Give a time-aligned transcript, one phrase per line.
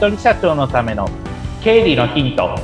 [0.00, 1.06] 人社長のための
[1.62, 2.58] 経理のヒント。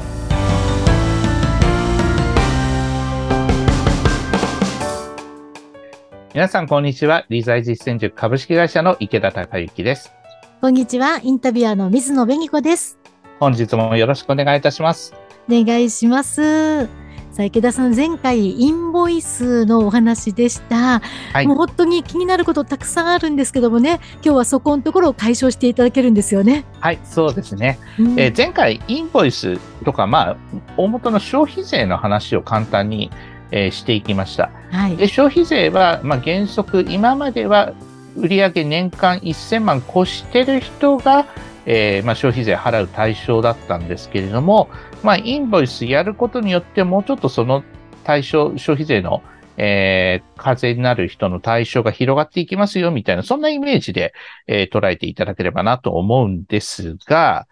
[6.32, 7.26] 皆さんこんにちは。
[7.28, 10.14] 理財実践塾株式会社の池田孝之です。
[10.62, 11.20] こんにちは。
[11.22, 12.98] インタビュアーの水野紅子です。
[13.38, 15.12] 本日もよろしくお願いいたします。
[15.50, 16.88] お願いします
[17.36, 21.00] さあ池田さん前回インボイスのお話でした、
[21.34, 26.64] はい、もう本当に気になることたくさんあるんですけどもね今日はそこのところを解消していただけるんですよね。
[26.80, 30.36] はいそうですね、うん、えー、前回インボイスとかまあ
[30.78, 33.10] 大元の消費税の話を簡単に、
[33.50, 37.74] えー、していきました、はい、で消費税はまあ原則今までは
[38.16, 41.26] 売上年間1000万越してる人が
[41.66, 44.68] えー、まあ、消費税払う対象だったんですけれども、
[45.06, 47.62] まあ、インボイスやることによって、もうちょっとその
[48.02, 49.22] 対象、消費税の、
[49.56, 54.14] えー、課税になる人の対象が広がっていきますよ、みたいな、そんなイメージで、
[54.48, 57.46] えー、捉えていただければなと思うんですが、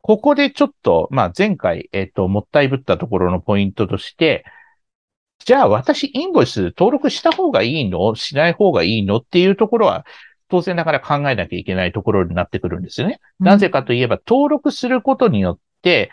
[0.00, 4.44] ここでちょっと、まあ、前回、えっ、ー、と、もったいぶったところのポイントとして、
[5.44, 8.16] じゃあ私インボイス登録した方がいいの？
[8.16, 9.18] しない方がいいの？
[9.18, 10.04] っていうところは、
[10.48, 13.20] 当然ながら考えなきゃいけないところになってくるんですよね。
[13.38, 16.10] なぜかといえば、登録することによって、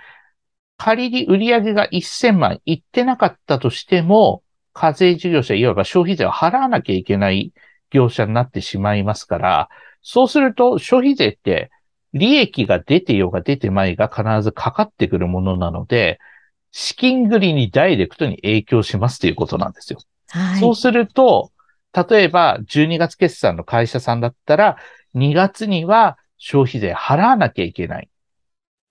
[0.77, 7.51] 仮に売上が1000万いってなかったとしても、課税事業者、いわば消費税を払わなきゃいけない
[7.89, 9.69] 業者になってしまいますから、
[10.01, 11.71] そうすると消費税って
[12.13, 16.19] 利益が出てようが出てまいが必ずかかってくるものなので、
[16.71, 19.99] 資金繰りにダイレクトに影響しますということなんですよ。
[20.29, 21.51] はい、そうすると、
[21.93, 24.77] 例えば、12月決算の会社さんだったら、
[25.15, 28.09] 2月には消費税払わなきゃいけない。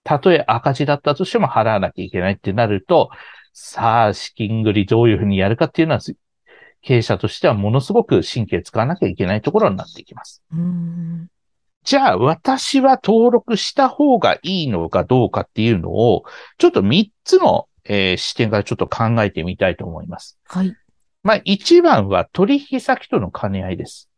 [0.06, 3.10] たとえ赤字だったとしても払わなきゃいけないってなると、
[3.52, 6.00] さあ、資金繰りどういうふうにやるかっていうのは、
[6.80, 10.44] 経営者としてはものすごく神経使わなきゃいけないところになっていきます。
[11.82, 16.22] じゃあ、私は登録した方がいいのかどうかっていうのを、
[16.58, 20.38] ちょっと3つの、えー、視点からちょっと考えてみたいと思います。
[20.44, 20.72] はい。
[21.24, 24.08] まあ、一番は取引先との兼ね合いです。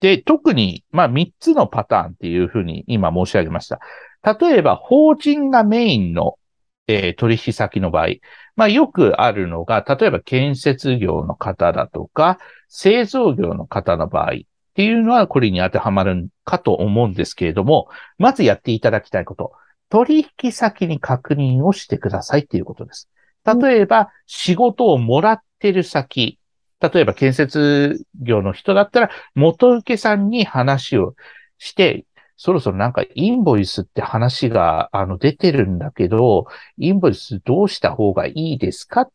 [0.00, 3.80] で、特に、まあ、三つのパターンっていうふうに今申し上げました。
[4.24, 6.38] 例えば、法人がメインの、
[6.86, 8.08] えー、取引先の場合、
[8.56, 14.36] まあ、よくあるのが、例えば建設業の方だとか、製造業の方の場合っ
[14.74, 19.52] ていうのはこれに当てはまるかと思うんですけれども、まずやっていただきたいこと、
[19.90, 23.10] 取引先に確認をしてくださいっていうことです。
[23.44, 26.38] 例えば、仕事をもらってる先、
[26.80, 31.14] 例えば建設業の人だったら、元請けさんに話を
[31.58, 32.04] して、
[32.36, 36.46] そろそろなんかインボイスって話があの出てるんだけど、
[36.78, 39.10] インボイスどうした方がいいですかっ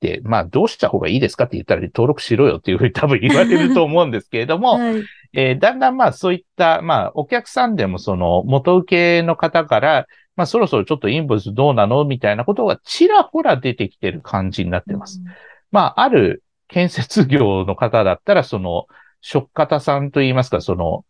[0.00, 10.06] て、まあどうした方がいいですかって言ったら登録しろよっていうふうに多分言われると思うんですけれども、 はい、えー、だんだんまあそういった、まあお客さんでもその元請けの方から、
[10.36, 15.20] まあそろそろちょっとインボイスどうなのみたいなことがちらほら出てきてる感じになってます。
[15.24, 15.32] うん、
[15.70, 18.86] まあある建設業の方だったら、その、
[19.20, 21.04] 職方さんといいますか、その、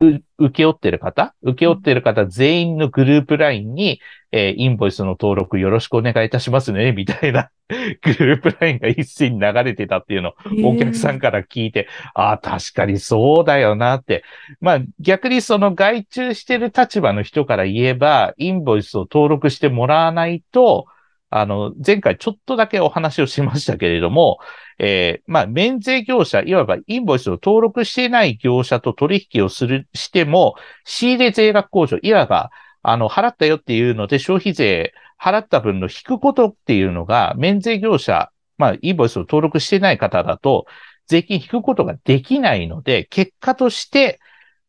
[0.00, 0.22] 受
[0.52, 1.34] け負ってる方？
[1.42, 4.00] 受け負ってる方全員のグループラインに、
[4.32, 14.24] えー、インボイスの登録よろしくお願いいたしますね、 みたいな グループラインが一斉に流れてたっていうのをお客さんから聞いて、ああ、確かにそうだよなって。
[14.60, 20.86] まあ逆にその外注してる立場の人から言えば、インボイスを登録してもらわないと、
[21.30, 24.40] あの、前回ちょっとだけお話をしましたけれども、
[24.78, 32.50] えー、まあ、免税業者、いわばインボイスを登録してない業者と取引をする、しても、仕入れ税額控除、いわば、
[32.82, 40.66] あの、払ったよっていうので、消費税払った分の引くことっていうのが、免税業者、まあ、インボイスを登録してない方だと、
[41.06, 44.18] 税金引くことができないので、結果として、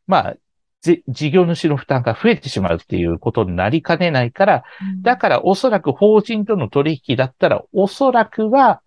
[0.05, 0.35] まあ、
[0.81, 4.63] 事業主の負担が増えてしまうっていうことになりかねないから、
[5.03, 8.81] だからおそらく法人との取引だったら、おそらくは、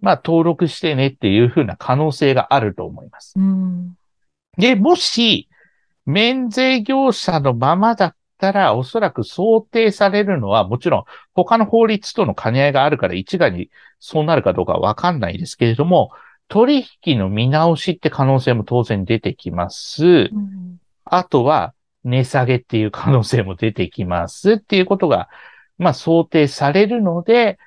[0.00, 3.34] まあ登録してねっていうふうな可能性があると思います。
[4.56, 5.48] で、もし、
[6.06, 16.10] 免税業者のままだったら、おそらく想定されるのは、もちろん他の法律との兼ね合いがあるから一概にそうなるかどうかわかんないですけれども、
[16.48, 20.04] 取引の見直しって可能性も当然出てきます。
[20.04, 25.28] うんあとは値下げっていう可能性も出てきますっていうことが、
[25.78, 27.58] まあ想定されるので、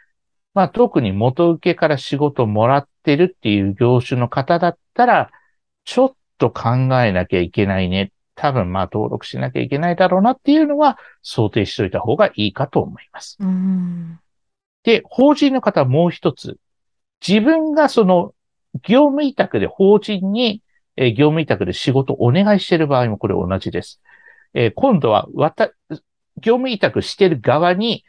[0.53, 5.31] まあ特に元請けから仕事をもらってるっていう業種の方だったら、
[5.83, 6.69] ちょっと考
[7.01, 8.11] えなきゃいけないね。
[8.35, 13.37] 多分まあ登録しなきゃいけないだろうなっていうのは想定しといた方がいいかと思います。
[14.83, 16.57] で、法人の方もう一つ。
[17.25, 18.33] 自分がその
[18.83, 20.61] 業務委託で法人に
[20.97, 24.01] え業務委託で仕事をお願いしている場合もこれ同じです。
[24.53, 25.71] え、今度は、わた、
[26.37, 28.05] 業務委託してる側に、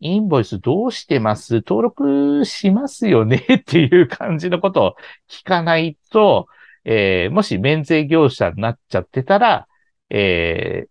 [0.00, 1.54] インボイスどうしてます？
[1.66, 3.46] 登録しますよね？
[3.54, 4.96] っていう感じのことを
[5.30, 6.48] 聞かないと、
[6.84, 9.66] えー、もし免税業者になっちゃってたら、
[10.10, 10.88] えー、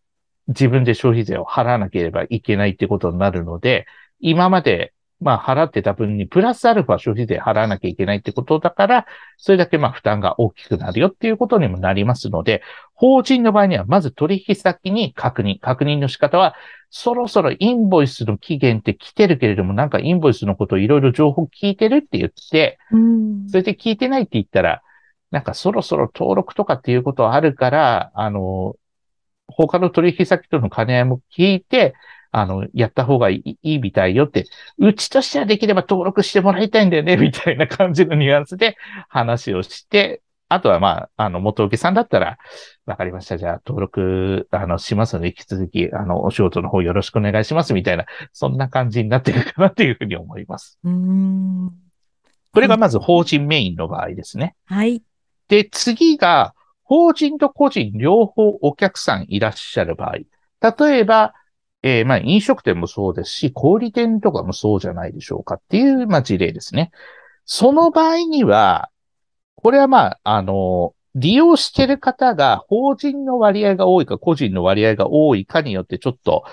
[0.48, 3.86] 自分で消費税を払わなければいけないってことになるので、
[4.20, 4.95] 今まで
[5.26, 9.08] まあ、払ってた分に、プラスアルファ消費税払わなきゃいけないってことだから、
[9.38, 12.62] それだけまあ負担が大きくなるよっていうことにもなりますので、
[12.94, 15.60] 法人の場合には、まず取引先に確認。
[15.60, 16.54] 確認の仕方は、
[16.92, 22.78] そろそろインボイスの期限って来てるけれども、なんかインボイスのことをいろいろ情報聞いてるって言って、
[23.48, 24.84] それで聞いてないって言ったら、
[25.32, 28.76] なんかそろそろ登録とかっていうことはあるから、あの、
[29.48, 31.96] 他の取引先との兼ね合いも聞いて、
[32.38, 34.46] あの、やった方がいいいいみたいよって、
[34.78, 38.76] うちとしてはできれば登録してもらいたいんだよね、 みたいな感じのニュアンスで
[39.08, 42.38] 話をして、あとはまあ、あの、元請けさんだったら、
[42.86, 43.38] わかりました。
[43.38, 50.78] じゃあ、登録、あの、しますので、引き続き、あの、お仕事の方よろしくお願いします、みたいな、そんな感じになってるかなというふうに思います。
[50.84, 51.72] うん
[52.52, 54.56] これがまず法人メインの場合ですね。
[54.66, 55.02] はい。
[55.48, 56.54] で、次が、
[56.84, 60.86] 法人と個人両方お客さんいらっしゃる場合。
[60.86, 61.34] 例えば、
[61.88, 66.90] えー、まあ、飲食店もそうですし、小売店とかもそうじゃないでしょうかっていう、まあ、事例ですね。
[67.46, 68.90] その場合には、
[69.56, 76.44] これはまあ、あの、利用してる方が法人の割合が多いか個人の割合が多いかによってちょっと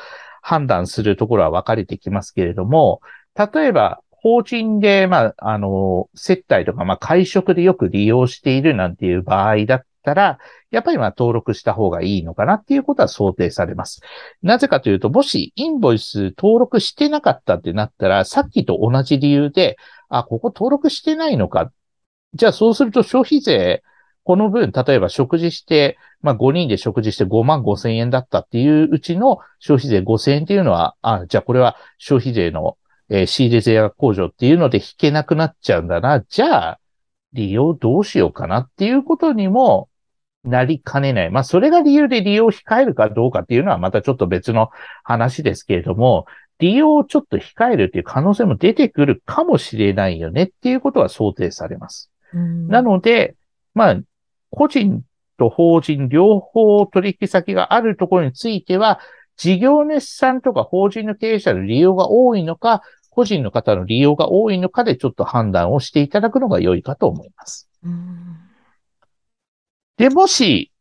[0.43, 3.01] 判断するところは分かれてきますけれども、
[3.35, 10.39] 例えば、法人で、まあ、あの、接待とか、まあ、会食でよく利用しているなんていう場合だったら、
[10.71, 14.01] やっぱりまあ登録した方がいいのかなっていうことは想定されます。
[14.43, 19.77] なぜかというと、もしインボイス登録してなかったってなったら、さっきと同じ理由で、
[20.09, 21.73] あ、ここ登録してないのか。
[22.35, 23.83] じゃあそうすると消費税、
[24.25, 32.79] この分、例えば食事して、まあ5人で食事して5万5千円だったっていううちの消費税5千円っていうのは、あ、じゃあこれは消費税の、
[33.09, 36.21] えー、仕入れ税額控除っていうので引けなくなっちゃうんだな。
[36.21, 36.81] じゃあ、
[37.33, 39.89] 利用どうしようかなっていうことにも
[40.45, 41.31] なりかねない。
[41.31, 44.71] まあ、それが理由で利用を控えるかどうかっていうのはまたちょっと別の
[45.05, 46.27] 話ですけれども、
[46.59, 52.11] 利用をちょっと控えるっていう可能性も出てくるかもしれないよねっていうことは想定されます。
[52.69, 53.37] なので、
[53.75, 54.01] まあ、
[54.51, 55.03] 個人
[55.39, 59.01] と法人両方取引先があるところについては、
[59.37, 67.69] 事業主さんとか法人の経営者の利用が多いのか、個人の方の利用が多いのかでちょっと判断をしていただくのが良いかと思います。
[69.97, 70.73] で、もし、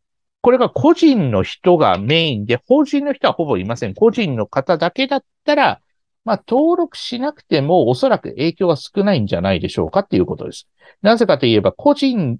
[0.41, 3.93] これが個人の人がメインで、法人の人はほぼいません。
[3.93, 5.81] 個人の方だけだったら、
[6.23, 10.67] まあ、登録しなくてもおそらく影響が少ないんじゃないでしょうかっていうことです。
[11.01, 12.37] なぜかといえば、個人、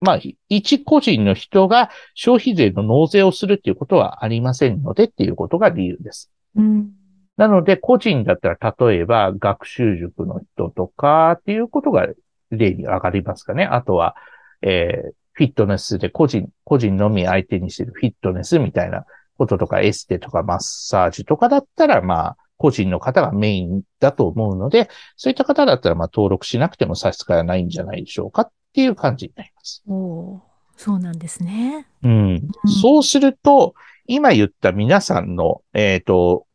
[0.00, 6.30] まあ、一個人の人が消費税の納税をするっていうことはありませんのでっていうことが理由です。
[6.54, 6.90] うん、
[7.36, 12.06] なので、個人だったら、例えば学習塾の人とかっていうことが
[12.50, 13.64] 例に上がりますかね。
[13.64, 14.16] あとは、
[14.62, 19.04] えー、フィットネスで個人、個人のみ相手にしてるフィットネスみたいな
[19.36, 29.82] こととか、エステとかマッサージとかだったら、まあ、個人の方がメインだと思うので、そういった方だったら、まあ、登録しなくても差し支えないんじゃないでしょうかっていう感じになります。
[29.86, 30.40] お
[30.78, 31.86] そうなんですね。
[32.02, 32.12] うん。
[32.12, 32.48] うん、
[32.82, 33.74] そうすると、
[34.06, 36.46] 今言った皆さんの、えっ、ー、と、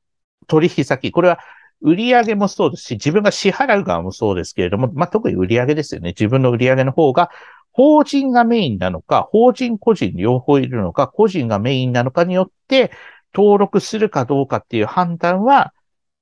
[0.47, 1.37] 取引先、これは
[1.81, 6.09] 売上もそうですし、自分が支払う側もそうですけれども、まあ、特に売上ですよね。
[6.09, 7.29] 自分の売上の方が
[7.71, 12.91] 法人がメインなのか、法人個人両方いるのか、個人がメインなのかによって、
[13.33, 15.73] 登録するかどうかっていう判断は、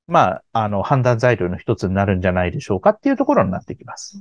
[0.06, 4.18] まあ、あの、判断材料の一つになるんじゃないでしょうかっていうところになってきます。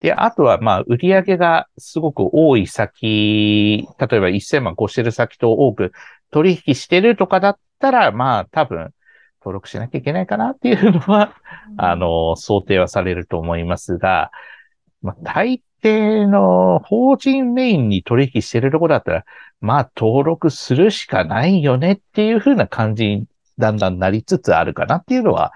[0.00, 5.92] で、あとは、まあ、売上がすごく多い先、例えば1000万越してる先と多く
[6.30, 8.92] 取引してるとかだったら、まあ、多分、
[9.40, 11.34] 登録しなきゃいけないかなっていうのは、
[11.76, 14.30] あの、想定はされると思いますが、
[15.02, 19.24] まあ、大定の法人メインに取引してるとこだったら、
[19.60, 23.26] まあ登録するしかないよねっていう風な感じに
[23.58, 25.52] だんだんなりつつあるかなっていうのは、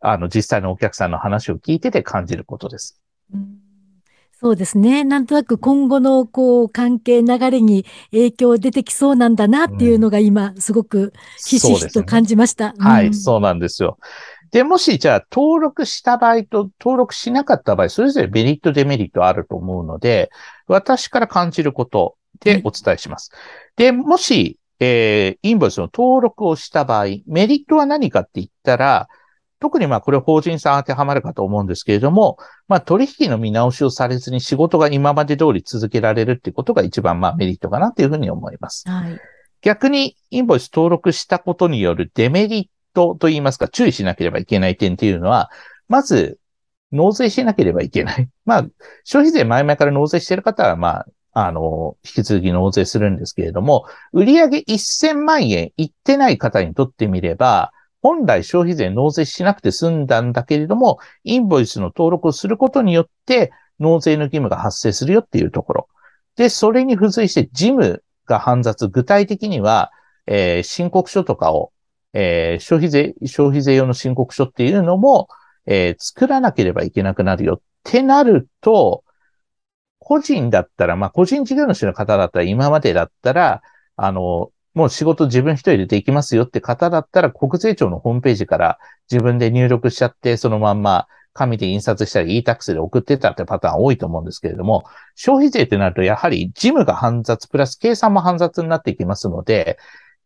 [0.00, 3.00] あの実際のお客さんの話を聞いてて感じることです。
[3.34, 3.66] うん
[4.38, 5.02] そうですね。
[5.02, 12.72] なんとなく今後のこう関係流れに影響出てきそうなんだなっていうのが今すごくひしひしと感じました。
[12.72, 13.96] ねうん、はい、そうなんですよ。
[14.50, 20.30] で、もし、じゃあ、登録した場合と登録しなかった場合、それぞれメリット、デメリットあると思うので、
[20.66, 23.30] 私から感じることでお伝えします。
[23.76, 29.08] で、もし、えー、インボイスの登録をした場合、メリットは何かって言ったら、
[29.58, 32.36] 特にまあこれ法人さん当てはまるかと思うんですけれども、
[32.68, 38.84] まあ取引の見直しをされずに仕事が今まで通り続けられるってことが一番まあメリットかなというふうに思います。
[38.86, 39.18] はい。
[39.62, 45.50] 逆にインボイス登録したことによるデメリットといいますか、注意しなければいけない点っていうのは、
[45.88, 46.38] まず、
[46.92, 48.28] 納税しなければいけない。
[48.46, 48.66] まあ、
[49.04, 65.88] 消費税前々から納税している方は、まあ、あの、引き続き納税するんですけれども、売上1000万円いってない方にとってみれば、本来消費税納税しなくて済んだんだけれども、インボイスの登録をすることによって、納税の義務が発生するよっていうところ。
[66.36, 68.88] で、それに付随して事務が煩雑。
[68.88, 69.90] 具体的には、
[70.26, 71.72] えー、申告書とかを、
[72.18, 75.28] えー、消費税、消費税用の申告書っていうのも、
[75.66, 79.04] えー、作らなければいけなくなるよってなると、
[79.98, 83.60] 個人だったら、まあ、個人事業主の方だったら、今までだったら、
[83.96, 88.78] あの、もう仕事自分一人でできますよって方だったら、国税庁のホームページから
[89.10, 94.84] 自分で入力しちゃって、そのまんま紙で印刷したり e-tax で送ってたってパターン多いと思うんですけれども、
[95.16, 99.78] 消費税ってなるとやはり事務が煩雑プラス計算も煩雑になっていきますので、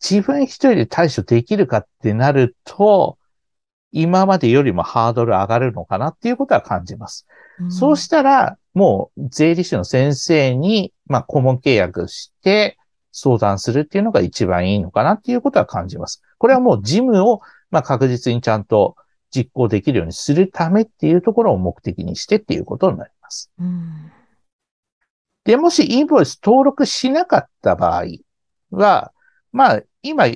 [0.03, 3.19] 自分一人で対処できるかってなると、
[3.93, 7.27] 今までよりもハードル上がるのかなっていうことは感じます。
[7.59, 12.79] うん、そうしたら、もう税理士の先生に、まあ、顧問契約して
[13.13, 16.23] 相談するっていうのが一番いいのかなっていうことは感じます。
[16.39, 17.41] これはもう事務を、
[17.71, 18.97] まあ、確実にちゃんと
[19.35, 23.51] 実行できるようにするためっていうところを目的にしてっていうことになります。
[23.59, 24.13] うん、
[25.45, 28.05] で、もしインボイス登録しなかった場合
[28.71, 29.13] は、
[29.53, 30.27] まあ、今、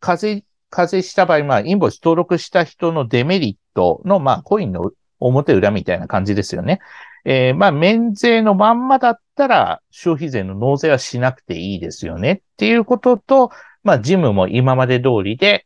[0.00, 4.90] 課税、課税した場合、まあ、インボイス登録した人のデメリットの、まあ、コインの
[5.20, 6.80] 表裏みたいな感じですよね。
[7.24, 13.50] えー、まあ、免税のまんまだったら、消費税の納税はしなくていいですよねっていうことと、
[13.82, 15.64] まあ、事務も今まで通りで、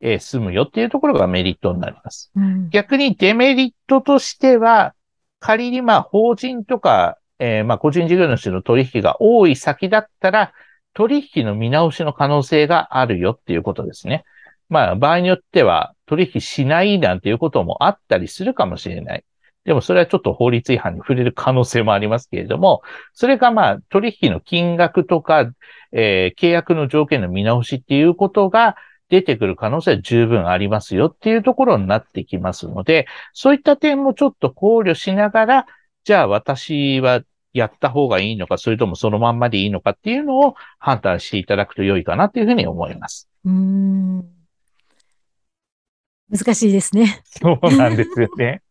[0.00, 2.30] えー、済むよっていうところがメリットになります。
[2.36, 4.94] うん、逆にデメリットとしては、
[5.38, 10.52] 仮にまあ法人とか、えー、まあ個人事業主の取引が多い先だったら、
[10.94, 14.24] 取引の見直しの可能性があるよっていうことですね。
[14.68, 19.24] まあ場合によっては取引しないなんていうこともあったりするかもしれない。
[19.64, 22.82] でもそれはちょっと法律違反に触れる可能性もありますけれども、
[23.12, 25.52] それがまあ取引の金額とか、
[25.92, 28.76] えー、契約の条件の見直しっていうことが、
[29.12, 35.66] 出てくる可能性は十分ありますよっていうところになってきますので、そういった点もちょっと考慮しながら、
[36.04, 37.20] じゃあ私は
[37.52, 43.28] やった方がいいのか、それともそのまんまでいいのかっていうのを判断していただくと良いかなというふうに思います。
[43.44, 44.24] うん。
[46.30, 47.22] 難しいですね。
[47.26, 48.62] そうなんですよね。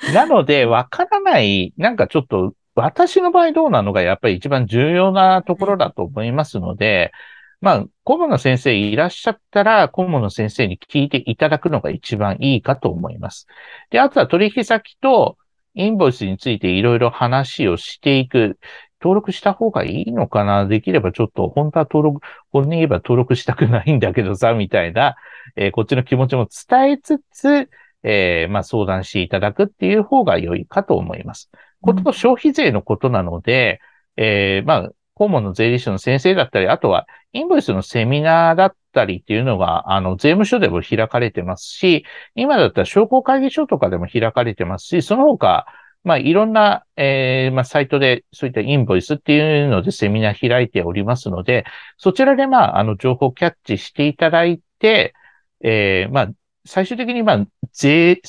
[0.14, 7.12] なので、わからない、なんかちょっと、私の場合どうなのがやっぱり一番重要なところだと思いますので、
[7.60, 13.48] まあ、顧問の先生いらっしゃったら、顧問の先生に聞いていただくのが一番いいかと思います。
[13.90, 15.36] で、あとは取引先と
[15.78, 18.58] インボイスについていろいろ話をしていく。
[19.00, 20.66] 登録した方がいいのかな？
[20.66, 25.14] できればちょっと、本当は登録、本人言えば登録したくないんだけどさ、みたいな、
[25.54, 27.70] えー、こっちの気持ちも伝えつつ、
[28.02, 31.48] えー、まあ相談していただくっていう方が良いかと思います。
[31.80, 33.80] こと消費税のことなので、
[34.16, 45.66] えー、まあ、顧問の税理士の先生だったり、あとはインボイスのセミナーだったりっていうのが、あの、税務署でも開かれてますし、今だったら商工会議所とかでも開かれてますし、その他、
[46.02, 51.64] まあ、いろんな、えー、まあ、サイトでそういったインボイスっていうのでセミナー開いておりますので、
[51.96, 55.14] そちらで、まあ、あの、情報キャッチしていただいて、
[55.62, 56.28] えー、まあ、
[56.64, 58.20] 最終的に、まあ、税、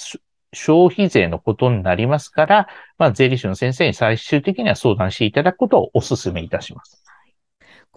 [0.54, 7.09] 消費税のことになりますから、まあ、税理士の先生に最終的には相談していただくことをお勧めいたします。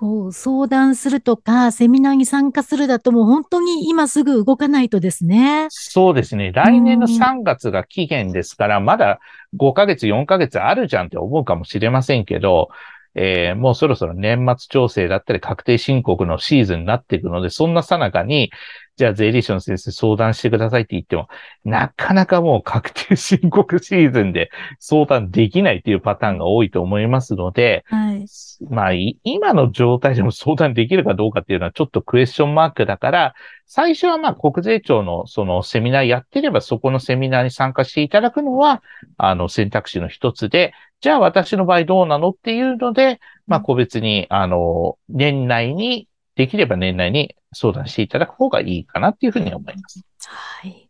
[0.02, 5.68] こう相談するとか、セミナーに参加するだともう本当に今すぐ動かないとですね。
[5.70, 6.50] そうですね。
[6.50, 9.20] 来年の3月が期限ですから、まだ
[9.56, 12.70] 5ヶ月、4ヶ月あるじゃんって思うかもしれませんけど、
[13.14, 18.50] えー、もうそろそろ年末調整だったり確定申告のシーズンになっていくので、そんなさなかに、
[18.96, 21.28] じゃあ税理士の先生相談してくださいって言っても、
[21.64, 28.26] なかなかもう確定申告シーズンで相談できないっていうパターンが多いと思いますので、はい、
[28.68, 28.92] まあ、
[29.24, 33.34] 今の状態でも相談できるかどうかっていうのはちょっとクエスチョンマークだから、
[33.66, 38.82] 最初はまあ国税庁のそのセミナーやってればそこのセミナーに参加していただくのは、
[39.16, 50.04] あの選択肢の一つで、じゃあ私の場合どうなのっていうので、まあ個別に、あの、年内に、できれば年内に相談していただく方がいいかなっていうふうに思います。
[50.26, 50.88] はい。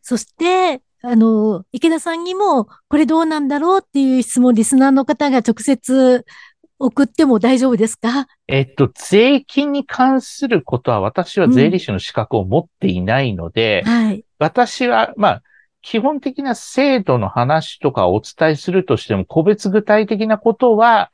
[0.00, 6.24] そして、あの、池田さんにも、これどうなんだろうっていう質問、リスナーの方が直接
[6.78, 8.26] 送っても大丈夫ですか？
[8.48, 15.42] えっと、税金に関することは私は税理士の資格を持っていないので、うんはい、私は、まあ、
[15.82, 21.10] 基本的な制度の話とかをお伝えするとしても、個別具体的なことは、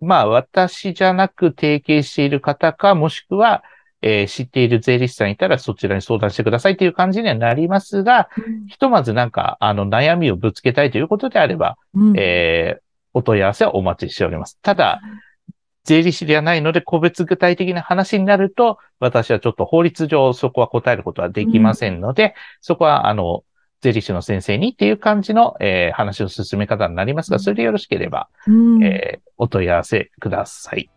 [0.00, 3.62] まあ、私じゃなく提携している方か、もしくは、
[4.00, 12.80] えー、知っている税理士さんいたらそちらに相談してくださいという感じにはなりますが、うん、ひとまずなんか、あの、悩みをぶつけたいということであれば、うん、えー、
[13.12, 14.58] お問い合わせはお待ちしております。
[14.62, 15.00] ただ、
[15.84, 23.42] 税理士ではないので、個別具体的な話になると、私はちょっと法律上そこは答えることはできませんので、うん、そこは、あの、
[23.80, 30.90] 税理士の先生にっていう感じの、えー、話の進め方になりますが、それでよろしければ、うん、えー、お問い合わせください。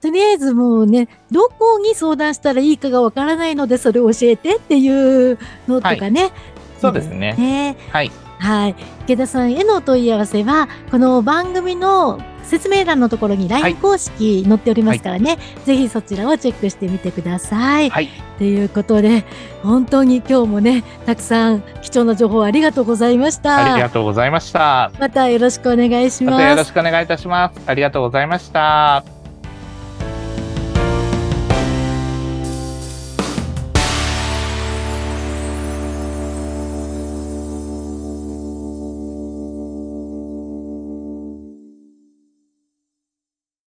[0.00, 6.22] とりあえずもうね、どこに相談したらいいかがわからないので、それを教えてっていうのとかね。
[6.22, 6.32] はい、
[6.80, 7.34] そうですね。
[7.34, 8.10] ねはい。
[8.38, 8.76] はい。
[9.02, 17.90] 池田さんへのお問い合わせは、この番組の説明欄のところに LINE 公式載っておりますからね、はい、ぜひそちらをチェックしてみてください。
[17.90, 18.08] はい。
[18.38, 19.24] ということで、
[19.62, 23.72] 本当に今日もね、たくさん貴重な情報ありがとうございました。
[23.72, 24.92] ありがとうございました。
[24.98, 26.34] またよろしくお願いします。
[26.34, 27.60] またよろしくお願いいたします。
[27.66, 29.15] ありがとうございました。